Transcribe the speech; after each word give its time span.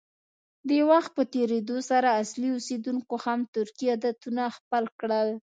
د 0.69 0.71
وخت 0.91 1.09
په 1.17 1.23
تېرېدو 1.35 1.77
سره 1.89 2.07
اصلي 2.21 2.49
اوسیدونکو 2.53 3.15
هم 3.25 3.39
ترکي 3.53 3.87
عادتونه 3.93 4.43
خپل 4.57 4.83
کړل. 4.99 5.29